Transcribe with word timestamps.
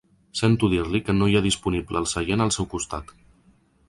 Sento 0.39 0.69
dir-li 0.69 1.01
que 1.09 1.15
no 1.17 1.27
hi 1.33 1.37
ha 1.39 1.43
disponible 1.47 2.01
el 2.05 2.07
seient 2.15 2.45
al 2.47 2.53
seu 2.57 2.69
costat. 2.73 3.13